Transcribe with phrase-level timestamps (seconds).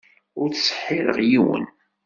[0.41, 1.65] Ur ttseḥḥireɣ yiwen.